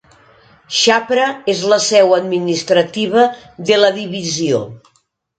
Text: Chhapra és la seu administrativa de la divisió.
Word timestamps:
Chhapra 0.75 1.25
és 1.53 1.59
la 1.73 1.77
seu 1.87 2.15
administrativa 2.17 3.25
de 3.71 3.77
la 3.83 3.91
divisió. 3.99 4.63